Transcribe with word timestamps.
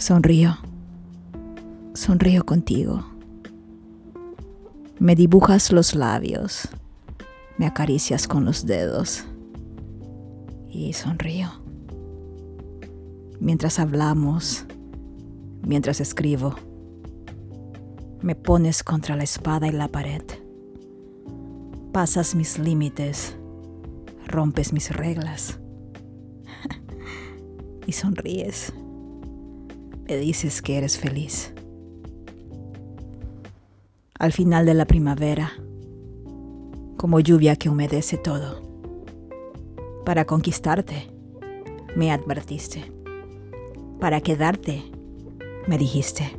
Sonrío. 0.00 0.56
Sonrío 1.92 2.46
contigo. 2.46 3.04
Me 4.98 5.14
dibujas 5.14 5.72
los 5.72 5.94
labios. 5.94 6.70
Me 7.58 7.66
acaricias 7.66 8.26
con 8.26 8.46
los 8.46 8.64
dedos. 8.64 9.26
Y 10.70 10.94
sonrío. 10.94 11.50
Mientras 13.40 13.78
hablamos, 13.78 14.64
mientras 15.66 16.00
escribo, 16.00 16.54
me 18.22 18.34
pones 18.34 18.82
contra 18.82 19.16
la 19.16 19.24
espada 19.24 19.68
y 19.68 19.72
la 19.72 19.88
pared. 19.88 20.22
Pasas 21.92 22.34
mis 22.34 22.58
límites, 22.58 23.36
rompes 24.26 24.72
mis 24.72 24.96
reglas 24.96 25.60
y 27.86 27.92
sonríes. 27.92 28.72
Me 30.10 30.16
dices 30.16 30.60
que 30.60 30.76
eres 30.76 30.98
feliz. 30.98 31.54
Al 34.18 34.32
final 34.32 34.66
de 34.66 34.74
la 34.74 34.84
primavera, 34.84 35.52
como 36.96 37.20
lluvia 37.20 37.54
que 37.54 37.68
humedece 37.68 38.16
todo, 38.16 38.60
para 40.04 40.24
conquistarte, 40.24 41.08
me 41.94 42.10
advertiste. 42.10 42.92
Para 44.00 44.20
quedarte, 44.20 44.82
me 45.68 45.78
dijiste. 45.78 46.36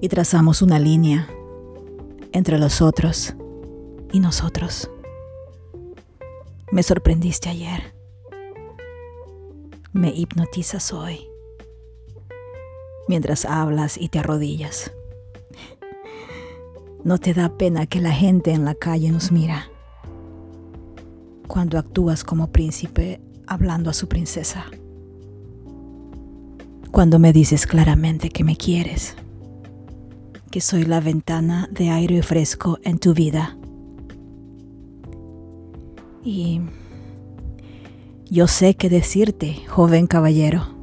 Y 0.00 0.08
trazamos 0.08 0.62
una 0.62 0.78
línea 0.78 1.28
entre 2.32 2.58
los 2.58 2.80
otros 2.80 3.34
y 4.10 4.20
nosotros. 4.20 4.90
Me 6.72 6.82
sorprendiste 6.82 7.50
ayer. 7.50 7.94
Me 9.92 10.08
hipnotizas 10.08 10.94
hoy. 10.94 11.29
Mientras 13.10 13.44
hablas 13.44 13.98
y 13.98 14.08
te 14.08 14.20
arrodillas. 14.20 14.92
No 17.02 17.18
te 17.18 17.34
da 17.34 17.48
pena 17.56 17.86
que 17.86 18.00
la 18.00 18.12
gente 18.12 18.52
en 18.52 18.64
la 18.64 18.76
calle 18.76 19.10
nos 19.10 19.32
mira. 19.32 19.68
Cuando 21.48 21.76
actúas 21.76 22.22
como 22.22 22.52
príncipe 22.52 23.20
hablando 23.48 23.90
a 23.90 23.94
su 23.94 24.06
princesa. 24.06 24.66
Cuando 26.92 27.18
me 27.18 27.32
dices 27.32 27.66
claramente 27.66 28.28
que 28.28 28.44
me 28.44 28.54
quieres. 28.54 29.16
Que 30.52 30.60
soy 30.60 30.84
la 30.84 31.00
ventana 31.00 31.68
de 31.72 31.90
aire 31.90 32.22
fresco 32.22 32.78
en 32.84 33.00
tu 33.00 33.12
vida 33.12 33.56
y 36.22 36.60
yo 38.30 38.46
sé 38.46 38.76
qué 38.76 38.88
decirte, 38.88 39.56
joven 39.66 40.06
caballero. 40.06 40.79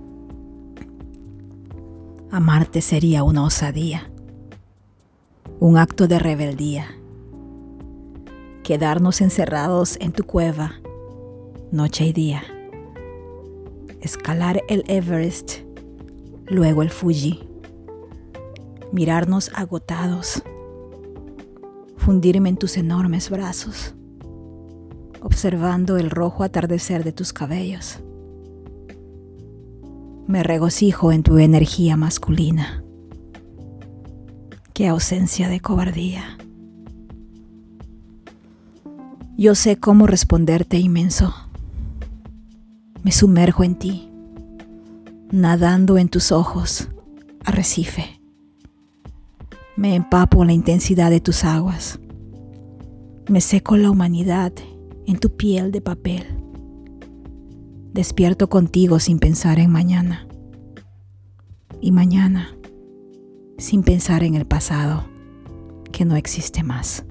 Amarte 2.31 2.81
sería 2.81 3.23
una 3.23 3.43
osadía, 3.43 4.11
un 5.59 5.77
acto 5.77 6.07
de 6.07 6.19
rebeldía. 6.19 6.87
Quedarnos 8.63 9.21
encerrados 9.21 9.97
en 10.01 10.11
tu 10.11 10.23
cueva, 10.25 10.73
noche 11.71 12.05
y 12.05 12.13
día. 12.13 12.43
Escalar 14.01 14.61
el 14.67 14.83
Everest, 14.87 15.59
luego 16.47 16.81
el 16.81 16.89
Fuji. 16.89 17.47
Mirarnos 18.91 19.51
agotados. 19.55 20.43
Fundirme 21.97 22.49
en 22.49 22.57
tus 22.57 22.77
enormes 22.77 23.29
brazos 23.29 23.93
observando 25.21 25.97
el 25.97 26.09
rojo 26.09 26.43
atardecer 26.43 27.03
de 27.03 27.11
tus 27.11 27.33
cabellos. 27.33 27.99
Me 30.27 30.43
regocijo 30.43 31.13
en 31.13 31.23
tu 31.23 31.37
energía 31.37 31.95
masculina. 31.95 32.83
Qué 34.73 34.87
ausencia 34.87 35.47
de 35.47 35.61
cobardía. 35.61 36.37
Yo 39.37 39.55
sé 39.55 39.77
cómo 39.77 40.05
responderte 40.05 40.79
inmenso. 40.79 41.33
Me 43.03 43.13
sumerjo 43.13 43.63
en 43.63 43.75
ti, 43.75 44.09
nadando 45.31 45.97
en 45.97 46.09
tus 46.09 46.33
ojos, 46.33 46.89
arrecife. 47.45 48.19
Me 49.77 49.95
empapo 49.95 50.41
en 50.41 50.47
la 50.47 50.53
intensidad 50.53 51.09
de 51.09 51.21
tus 51.21 51.45
aguas. 51.45 51.99
Me 53.29 53.39
seco 53.39 53.77
la 53.77 53.91
humanidad 53.91 54.51
en 55.05 55.19
tu 55.19 55.37
piel 55.37 55.71
de 55.71 55.79
papel. 55.79 56.36
Despierto 57.97 58.47
contigo 58.47 58.99
sin 58.99 59.17
pensar 59.17 59.57
en 59.57 59.71
mañana. 59.71 60.27
Y 61.81 61.91
mañana 61.91 62.55
sin 63.57 63.81
pensar 63.81 64.21
en 64.21 64.35
el 64.35 64.45
pasado 64.45 65.09
que 65.91 66.05
no 66.05 66.15
existe 66.15 66.61
más. 66.61 67.03